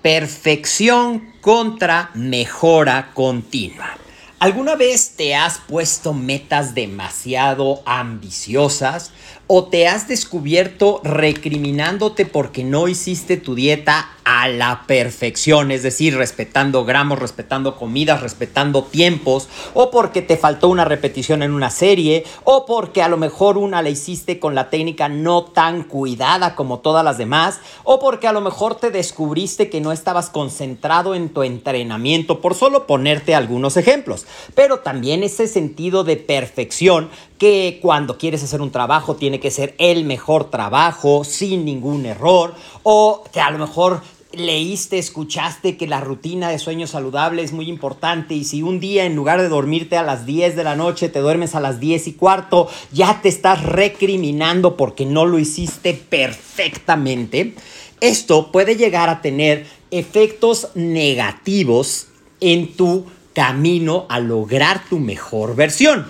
Perfección 0.01 1.33
contra 1.41 2.11
mejora 2.13 3.11
continua. 3.13 3.97
¿Alguna 4.39 4.75
vez 4.75 5.15
te 5.15 5.33
has 5.33 5.59
puesto 5.59 6.13
metas 6.13 6.75
demasiado 6.75 7.81
ambiciosas 7.85 9.11
o 9.47 9.65
te 9.65 9.87
has 9.87 10.07
descubierto 10.07 11.01
recriminándote 11.03 12.25
porque 12.25 12.63
no 12.63 12.87
hiciste 12.87 13.37
tu 13.37 13.55
dieta 13.55 14.09
a 14.25 14.47
la 14.47 14.85
perfección, 14.87 15.69
es 15.69 15.83
decir, 15.83 16.17
respetando 16.17 16.83
gramos, 16.83 17.19
respetando 17.19 17.77
comidas, 17.77 18.21
respetando 18.21 18.83
tiempos, 18.83 19.47
o 19.75 19.91
porque 19.91 20.23
te 20.23 20.35
faltó 20.35 20.67
una 20.69 20.83
repetición 20.83 21.43
en 21.43 21.53
una 21.53 21.69
serie, 21.69 22.25
o 22.43 22.65
porque 22.65 23.03
a 23.03 23.07
lo 23.07 23.17
mejor 23.17 23.59
una 23.59 23.83
la 23.83 23.89
hiciste 23.89 24.39
con 24.39 24.55
la 24.55 24.71
técnica 24.71 25.09
no 25.09 25.43
tan 25.43 25.83
cuidada 25.83 26.55
como 26.55 26.79
todas 26.79 27.05
las 27.05 27.19
demás, 27.19 27.59
o 27.83 27.99
porque 27.99 28.27
a 28.27 28.33
lo 28.33 28.41
mejor 28.41 28.75
te 28.75 28.89
descubriste 28.89 29.69
que 29.69 29.79
no 29.79 29.91
estabas 29.91 30.31
concentrado 30.31 31.13
en 31.13 31.29
tu 31.29 31.43
entrenamiento, 31.43 32.41
por 32.41 32.55
solo 32.55 32.87
ponerte 32.87 33.35
algunos 33.35 33.77
ejemplos. 33.77 34.25
Pero 34.55 34.79
también 34.79 35.21
ese 35.21 35.47
sentido 35.47 36.03
de 36.03 36.17
perfección 36.17 37.11
que 37.37 37.79
cuando 37.81 38.17
quieres 38.17 38.43
hacer 38.43 38.61
un 38.61 38.71
trabajo 38.71 39.15
tiene 39.15 39.39
que 39.39 39.51
ser 39.51 39.75
el 39.77 40.05
mejor 40.05 40.49
trabajo, 40.49 41.23
sin 41.23 41.65
ningún 41.65 42.05
error, 42.05 42.53
o 42.83 43.23
que 43.31 43.41
a 43.41 43.51
lo 43.51 43.59
mejor 43.59 44.01
leíste, 44.31 44.97
escuchaste 44.97 45.77
que 45.77 45.87
la 45.87 46.01
rutina 46.01 46.49
de 46.49 46.59
sueño 46.59 46.87
saludable 46.87 47.41
es 47.41 47.53
muy 47.53 47.69
importante 47.69 48.33
y 48.33 48.43
si 48.43 48.61
un 48.61 48.79
día 48.79 49.05
en 49.05 49.15
lugar 49.15 49.41
de 49.41 49.49
dormirte 49.49 49.97
a 49.97 50.03
las 50.03 50.25
10 50.25 50.55
de 50.55 50.63
la 50.63 50.75
noche 50.75 51.09
te 51.09 51.19
duermes 51.19 51.55
a 51.55 51.59
las 51.59 51.79
10 51.79 52.07
y 52.07 52.13
cuarto, 52.13 52.67
ya 52.91 53.21
te 53.21 53.29
estás 53.29 53.63
recriminando 53.63 54.75
porque 54.77 55.05
no 55.05 55.25
lo 55.25 55.39
hiciste 55.39 55.93
perfectamente, 55.93 57.55
esto 58.01 58.51
puede 58.51 58.75
llegar 58.75 59.09
a 59.09 59.21
tener 59.21 59.65
efectos 59.91 60.69
negativos 60.75 62.07
en 62.41 62.73
tu 62.75 63.05
camino 63.33 64.05
a 64.09 64.19
lograr 64.19 64.83
tu 64.89 64.99
mejor 64.99 65.55
versión. 65.55 66.05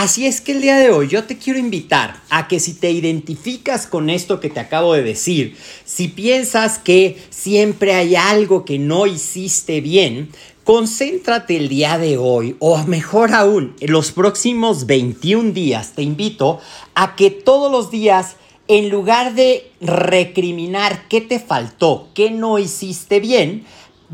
Así 0.00 0.26
es 0.26 0.40
que 0.40 0.52
el 0.52 0.62
día 0.62 0.76
de 0.76 0.92
hoy 0.92 1.08
yo 1.08 1.24
te 1.24 1.38
quiero 1.38 1.58
invitar 1.58 2.22
a 2.30 2.46
que 2.46 2.60
si 2.60 2.74
te 2.74 2.88
identificas 2.88 3.88
con 3.88 4.10
esto 4.10 4.38
que 4.38 4.48
te 4.48 4.60
acabo 4.60 4.94
de 4.94 5.02
decir, 5.02 5.56
si 5.84 6.06
piensas 6.06 6.78
que 6.78 7.20
siempre 7.30 7.94
hay 7.94 8.14
algo 8.14 8.64
que 8.64 8.78
no 8.78 9.08
hiciste 9.08 9.80
bien, 9.80 10.30
concéntrate 10.62 11.56
el 11.56 11.68
día 11.68 11.98
de 11.98 12.16
hoy 12.16 12.54
o 12.60 12.78
mejor 12.84 13.34
aún, 13.34 13.74
en 13.80 13.90
los 13.90 14.12
próximos 14.12 14.86
21 14.86 15.50
días 15.50 15.94
te 15.96 16.02
invito 16.02 16.60
a 16.94 17.16
que 17.16 17.32
todos 17.32 17.72
los 17.72 17.90
días 17.90 18.36
en 18.68 18.90
lugar 18.90 19.34
de 19.34 19.68
recriminar 19.80 21.08
qué 21.08 21.22
te 21.22 21.40
faltó, 21.40 22.08
qué 22.14 22.30
no 22.30 22.60
hiciste 22.60 23.18
bien, 23.18 23.64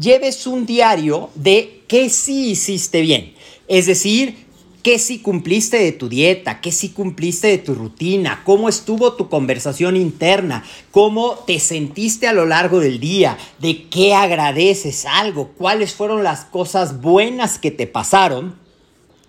lleves 0.00 0.46
un 0.46 0.64
diario 0.64 1.28
de 1.34 1.82
qué 1.88 2.08
sí 2.08 2.52
hiciste 2.52 3.02
bien. 3.02 3.34
Es 3.68 3.86
decir, 3.86 4.43
¿Qué 4.84 4.98
si 4.98 5.20
cumpliste 5.20 5.78
de 5.78 5.92
tu 5.92 6.10
dieta? 6.10 6.60
¿Qué 6.60 6.70
si 6.70 6.90
cumpliste 6.90 7.46
de 7.46 7.56
tu 7.56 7.74
rutina? 7.74 8.42
¿Cómo 8.44 8.68
estuvo 8.68 9.14
tu 9.14 9.30
conversación 9.30 9.96
interna? 9.96 10.62
¿Cómo 10.90 11.36
te 11.46 11.58
sentiste 11.58 12.28
a 12.28 12.34
lo 12.34 12.44
largo 12.44 12.80
del 12.80 13.00
día? 13.00 13.38
¿De 13.60 13.88
qué 13.88 14.12
agradeces 14.12 15.06
algo? 15.06 15.52
¿Cuáles 15.56 15.94
fueron 15.94 16.22
las 16.22 16.44
cosas 16.44 17.00
buenas 17.00 17.58
que 17.58 17.70
te 17.70 17.86
pasaron? 17.86 18.58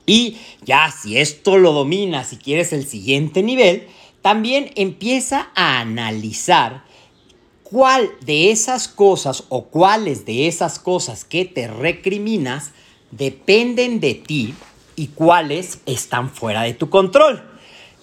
Y 0.06 0.36
ya, 0.66 0.92
si 0.92 1.18
esto 1.18 1.58
lo 1.58 1.72
dominas, 1.72 2.28
si 2.28 2.36
quieres 2.36 2.74
el 2.74 2.86
siguiente 2.86 3.42
nivel, 3.42 3.88
también 4.22 4.72
empieza 4.76 5.52
a 5.56 5.80
analizar 5.80 6.84
cuál 7.64 8.12
de 8.26 8.52
esas 8.52 8.90
cosas 8.90 9.46
o 9.48 9.68
cuáles 9.68 10.26
de 10.26 10.48
esas 10.48 10.80
cosas 10.80 11.24
que 11.24 11.46
te 11.46 11.70
recriminas 11.70 12.72
dependen 13.12 14.02
de 14.02 14.16
ti 14.16 14.54
y 14.96 15.08
cuáles 15.08 15.80
están 15.86 16.30
fuera 16.30 16.64
de 16.64 16.74
tu 16.74 16.90
control. 16.90 17.44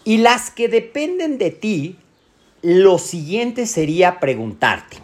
Y 0.05 0.19
las 0.19 0.50
que 0.50 0.69
dependen 0.69 1.38
de 1.38 1.50
ti, 1.50 1.96
lo 2.62 2.99
siguiente 2.99 3.66
sería 3.66 4.20
preguntarte, 4.20 4.99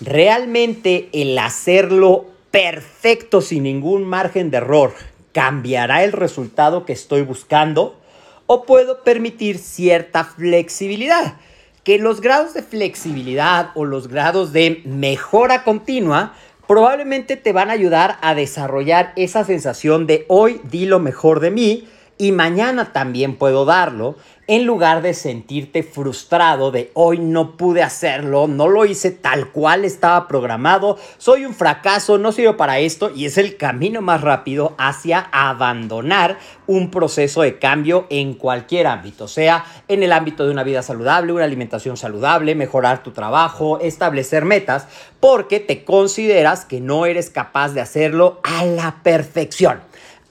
¿realmente 0.00 1.08
el 1.12 1.38
hacerlo 1.38 2.26
perfecto 2.50 3.40
sin 3.40 3.64
ningún 3.64 4.04
margen 4.04 4.50
de 4.50 4.58
error 4.58 4.94
cambiará 5.32 6.04
el 6.04 6.12
resultado 6.12 6.86
que 6.86 6.92
estoy 6.92 7.22
buscando? 7.22 8.00
¿O 8.46 8.64
puedo 8.64 9.02
permitir 9.02 9.58
cierta 9.58 10.24
flexibilidad? 10.24 11.34
Que 11.82 11.98
los 11.98 12.20
grados 12.20 12.54
de 12.54 12.62
flexibilidad 12.62 13.70
o 13.74 13.84
los 13.84 14.08
grados 14.08 14.52
de 14.52 14.82
mejora 14.84 15.64
continua 15.64 16.34
probablemente 16.66 17.36
te 17.36 17.52
van 17.52 17.70
a 17.70 17.74
ayudar 17.74 18.18
a 18.22 18.34
desarrollar 18.34 19.12
esa 19.16 19.44
sensación 19.44 20.06
de 20.06 20.24
hoy 20.28 20.60
di 20.64 20.86
lo 20.86 21.00
mejor 21.00 21.40
de 21.40 21.50
mí 21.50 21.88
y 22.18 22.32
mañana 22.32 22.92
también 22.92 23.36
puedo 23.36 23.64
darlo, 23.64 24.16
en 24.46 24.66
lugar 24.66 25.00
de 25.00 25.14
sentirte 25.14 25.82
frustrado 25.82 26.70
de 26.70 26.90
hoy 26.92 27.18
no 27.18 27.56
pude 27.56 27.82
hacerlo, 27.82 28.46
no 28.46 28.68
lo 28.68 28.84
hice 28.84 29.10
tal 29.10 29.50
cual 29.50 29.86
estaba 29.86 30.28
programado, 30.28 30.98
soy 31.16 31.46
un 31.46 31.54
fracaso, 31.54 32.18
no 32.18 32.30
sirvo 32.30 32.56
para 32.56 32.78
esto 32.78 33.10
y 33.14 33.24
es 33.24 33.38
el 33.38 33.56
camino 33.56 34.02
más 34.02 34.20
rápido 34.20 34.74
hacia 34.76 35.28
abandonar 35.32 36.38
un 36.66 36.90
proceso 36.90 37.40
de 37.40 37.58
cambio 37.58 38.06
en 38.10 38.34
cualquier 38.34 38.86
ámbito, 38.86 39.28
sea 39.28 39.64
en 39.88 40.02
el 40.02 40.12
ámbito 40.12 40.44
de 40.44 40.52
una 40.52 40.62
vida 40.62 40.82
saludable, 40.82 41.32
una 41.32 41.44
alimentación 41.44 41.96
saludable, 41.96 42.54
mejorar 42.54 43.02
tu 43.02 43.12
trabajo, 43.12 43.80
establecer 43.80 44.44
metas, 44.44 44.86
porque 45.20 45.58
te 45.58 45.84
consideras 45.84 46.66
que 46.66 46.82
no 46.82 47.06
eres 47.06 47.30
capaz 47.30 47.70
de 47.70 47.80
hacerlo 47.80 48.40
a 48.42 48.66
la 48.66 48.96
perfección. 49.02 49.80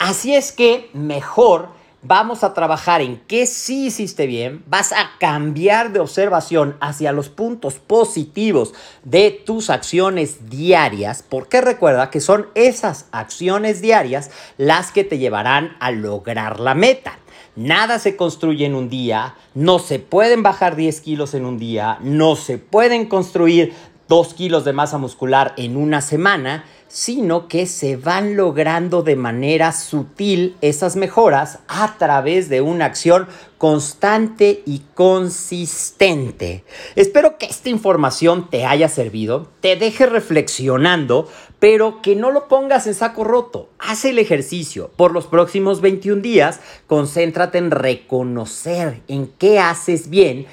Así 0.05 0.35
es 0.35 0.51
que 0.51 0.89
mejor 0.91 1.69
vamos 2.01 2.43
a 2.43 2.53
trabajar 2.53 2.99
en 2.99 3.21
qué 3.25 3.45
sí 3.45 3.85
hiciste 3.85 4.27
bien, 4.27 4.61
vas 4.67 4.91
a 4.91 5.11
cambiar 5.17 5.93
de 5.93 6.01
observación 6.01 6.75
hacia 6.81 7.13
los 7.13 7.29
puntos 7.29 7.75
positivos 7.75 8.73
de 9.05 9.31
tus 9.31 9.69
acciones 9.69 10.49
diarias, 10.49 11.23
porque 11.23 11.61
recuerda 11.61 12.09
que 12.09 12.19
son 12.19 12.47
esas 12.53 13.05
acciones 13.13 13.81
diarias 13.81 14.29
las 14.57 14.91
que 14.91 15.05
te 15.05 15.19
llevarán 15.19 15.77
a 15.79 15.91
lograr 15.91 16.59
la 16.59 16.75
meta. 16.75 17.17
Nada 17.55 17.97
se 17.97 18.17
construye 18.17 18.65
en 18.65 18.75
un 18.75 18.89
día, 18.89 19.35
no 19.53 19.79
se 19.79 19.99
pueden 19.99 20.43
bajar 20.43 20.75
10 20.75 20.99
kilos 20.99 21.33
en 21.33 21.45
un 21.45 21.57
día, 21.57 21.97
no 22.01 22.35
se 22.35 22.57
pueden 22.57 23.05
construir 23.05 23.73
2 24.13 24.35
kilos 24.35 24.63
de 24.63 24.73
masa 24.73 24.99
muscular 24.99 25.55
en 25.57 25.75
una 25.75 25.99
semana, 25.99 26.65
sino 26.87 27.47
que 27.47 27.65
se 27.65 27.97
van 27.97 28.35
logrando 28.35 29.01
de 29.01 29.15
manera 29.15 29.71
sutil 29.71 30.55
esas 30.61 30.95
mejoras 30.95 31.61
a 31.67 31.95
través 31.97 32.47
de 32.47 32.61
una 32.61 32.85
acción 32.85 33.27
constante 33.57 34.61
y 34.67 34.83
consistente. 34.93 36.63
Espero 36.95 37.39
que 37.39 37.47
esta 37.47 37.69
información 37.69 38.51
te 38.51 38.65
haya 38.65 38.87
servido, 38.87 39.47
te 39.61 39.77
deje 39.77 40.05
reflexionando, 40.05 41.27
pero 41.57 42.03
que 42.03 42.15
no 42.15 42.29
lo 42.29 42.47
pongas 42.47 42.85
en 42.85 42.93
saco 42.93 43.23
roto. 43.23 43.69
Haz 43.79 44.05
el 44.05 44.19
ejercicio. 44.19 44.91
Por 44.95 45.11
los 45.11 45.25
próximos 45.25 45.81
21 45.81 46.21
días, 46.21 46.59
concéntrate 46.85 47.57
en 47.57 47.71
reconocer 47.71 49.01
en 49.07 49.25
qué 49.39 49.57
haces 49.57 50.11
bien, 50.11 50.45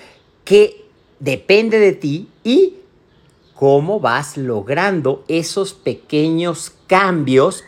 qué 0.45 0.87
depende 1.19 1.79
de 1.79 1.93
ti 1.93 2.29
y 2.43 2.80
cómo 3.61 4.01
vas 4.01 4.39
logrando 4.39 5.23
esos 5.29 5.75
pequeños 5.75 6.73
cambios 6.87 7.63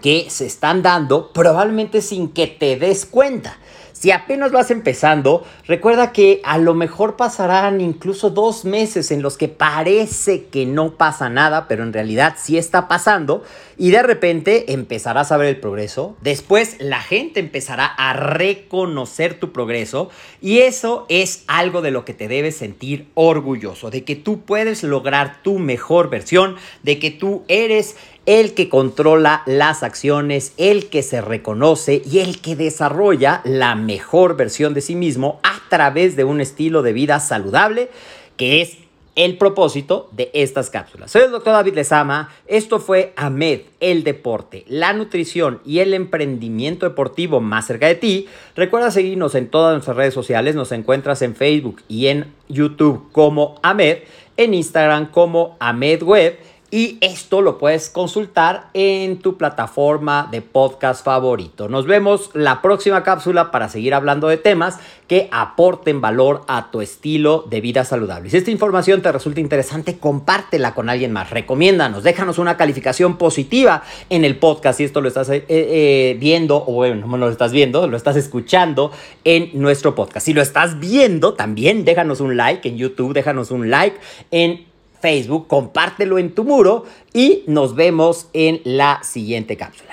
que 0.00 0.30
se 0.30 0.46
están 0.46 0.80
dando 0.80 1.34
probablemente 1.34 2.00
sin 2.00 2.28
que 2.28 2.46
te 2.46 2.76
des 2.76 3.04
cuenta. 3.04 3.58
Si 4.02 4.10
apenas 4.10 4.50
vas 4.50 4.72
empezando, 4.72 5.46
recuerda 5.64 6.10
que 6.10 6.40
a 6.42 6.58
lo 6.58 6.74
mejor 6.74 7.14
pasarán 7.14 7.80
incluso 7.80 8.30
dos 8.30 8.64
meses 8.64 9.12
en 9.12 9.22
los 9.22 9.36
que 9.36 9.46
parece 9.46 10.46
que 10.46 10.66
no 10.66 10.96
pasa 10.96 11.30
nada, 11.30 11.68
pero 11.68 11.84
en 11.84 11.92
realidad 11.92 12.34
sí 12.36 12.58
está 12.58 12.88
pasando. 12.88 13.44
Y 13.78 13.92
de 13.92 14.02
repente 14.02 14.72
empezarás 14.72 15.30
a 15.30 15.36
ver 15.36 15.46
el 15.46 15.60
progreso. 15.60 16.16
Después 16.20 16.78
la 16.80 17.00
gente 17.00 17.38
empezará 17.38 17.86
a 17.86 18.12
reconocer 18.12 19.38
tu 19.38 19.52
progreso. 19.52 20.10
Y 20.40 20.58
eso 20.58 21.06
es 21.08 21.44
algo 21.46 21.80
de 21.80 21.92
lo 21.92 22.04
que 22.04 22.12
te 22.12 22.26
debes 22.26 22.56
sentir 22.56 23.06
orgulloso. 23.14 23.90
De 23.90 24.02
que 24.02 24.16
tú 24.16 24.40
puedes 24.40 24.82
lograr 24.82 25.42
tu 25.44 25.60
mejor 25.60 26.10
versión. 26.10 26.56
De 26.82 26.98
que 26.98 27.12
tú 27.12 27.44
eres 27.46 27.96
el 28.26 28.54
que 28.54 28.68
controla 28.68 29.42
las 29.46 29.82
acciones, 29.82 30.52
el 30.56 30.88
que 30.88 31.02
se 31.02 31.20
reconoce 31.20 32.02
y 32.08 32.20
el 32.20 32.40
que 32.40 32.56
desarrolla 32.56 33.40
la 33.44 33.74
mejor 33.74 34.36
versión 34.36 34.74
de 34.74 34.80
sí 34.80 34.94
mismo 34.94 35.40
a 35.42 35.60
través 35.68 36.16
de 36.16 36.24
un 36.24 36.40
estilo 36.40 36.82
de 36.82 36.92
vida 36.92 37.18
saludable 37.20 37.90
que 38.36 38.62
es 38.62 38.78
el 39.14 39.36
propósito 39.36 40.08
de 40.12 40.30
estas 40.32 40.70
cápsulas. 40.70 41.10
Soy 41.10 41.22
el 41.22 41.30
doctor 41.30 41.52
David 41.52 41.74
Lezama, 41.74 42.30
esto 42.46 42.80
fue 42.80 43.12
AMED, 43.16 43.60
el 43.80 44.04
deporte, 44.04 44.64
la 44.68 44.94
nutrición 44.94 45.60
y 45.66 45.80
el 45.80 45.92
emprendimiento 45.92 46.88
deportivo 46.88 47.40
más 47.40 47.66
cerca 47.66 47.88
de 47.88 47.94
ti. 47.94 48.28
Recuerda 48.56 48.90
seguirnos 48.90 49.34
en 49.34 49.48
todas 49.48 49.74
nuestras 49.74 49.96
redes 49.96 50.14
sociales, 50.14 50.54
nos 50.54 50.72
encuentras 50.72 51.20
en 51.20 51.36
Facebook 51.36 51.82
y 51.88 52.06
en 52.06 52.32
YouTube 52.48 53.10
como 53.12 53.56
AMED, 53.62 53.98
en 54.38 54.54
Instagram 54.54 55.10
como 55.10 55.56
AMED 55.60 56.02
Web 56.02 56.38
y 56.74 56.96
esto 57.02 57.42
lo 57.42 57.58
puedes 57.58 57.90
consultar 57.90 58.70
en 58.72 59.18
tu 59.18 59.36
plataforma 59.36 60.26
de 60.30 60.40
podcast 60.40 61.04
favorito. 61.04 61.68
Nos 61.68 61.86
vemos 61.86 62.30
la 62.32 62.62
próxima 62.62 63.02
cápsula 63.02 63.50
para 63.50 63.68
seguir 63.68 63.92
hablando 63.92 64.26
de 64.28 64.38
temas 64.38 64.78
que 65.06 65.28
aporten 65.32 66.00
valor 66.00 66.44
a 66.48 66.70
tu 66.70 66.80
estilo 66.80 67.44
de 67.50 67.60
vida 67.60 67.84
saludable. 67.84 68.30
Si 68.30 68.38
esta 68.38 68.50
información 68.50 69.02
te 69.02 69.12
resulta 69.12 69.40
interesante, 69.40 69.98
compártela 69.98 70.72
con 70.72 70.88
alguien 70.88 71.12
más. 71.12 71.28
Recomiéndanos, 71.28 72.04
déjanos 72.04 72.38
una 72.38 72.56
calificación 72.56 73.18
positiva 73.18 73.82
en 74.08 74.24
el 74.24 74.38
podcast 74.38 74.78
si 74.78 74.84
esto 74.84 75.02
lo 75.02 75.08
estás 75.08 75.28
eh, 75.28 75.44
eh, 75.46 76.16
viendo 76.18 76.56
o 76.56 76.72
bueno, 76.72 77.06
no 77.06 77.18
lo 77.18 77.28
estás 77.28 77.52
viendo, 77.52 77.86
lo 77.86 77.98
estás 77.98 78.16
escuchando 78.16 78.92
en 79.24 79.50
nuestro 79.52 79.94
podcast. 79.94 80.24
Si 80.24 80.32
lo 80.32 80.40
estás 80.40 80.80
viendo, 80.80 81.34
también 81.34 81.84
déjanos 81.84 82.20
un 82.20 82.38
like 82.38 82.66
en 82.66 82.78
YouTube, 82.78 83.12
déjanos 83.12 83.50
un 83.50 83.68
like 83.68 83.98
en 84.30 84.71
Facebook, 85.02 85.48
compártelo 85.48 86.18
en 86.18 86.34
tu 86.34 86.44
muro 86.44 86.84
y 87.12 87.42
nos 87.46 87.74
vemos 87.74 88.28
en 88.32 88.62
la 88.64 89.00
siguiente 89.02 89.56
cápsula. 89.56 89.92